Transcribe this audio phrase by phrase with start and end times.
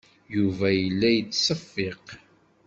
[0.35, 2.05] Yuba yella yettseffiq.